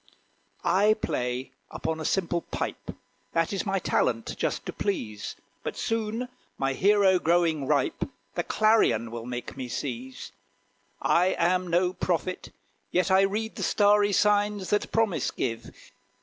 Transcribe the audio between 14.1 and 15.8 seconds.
signs that promise give.